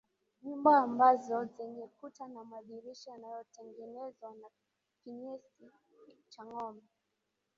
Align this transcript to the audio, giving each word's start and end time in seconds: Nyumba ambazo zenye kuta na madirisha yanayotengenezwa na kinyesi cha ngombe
Nyumba 0.43 0.71
ambazo 0.85 1.35
zenye 1.55 1.85
kuta 1.97 2.23
na 2.33 2.41
madirisha 2.49 3.11
yanayotengenezwa 3.11 4.27
na 4.39 4.47
kinyesi 4.99 5.59
cha 6.31 6.43
ngombe 6.47 6.87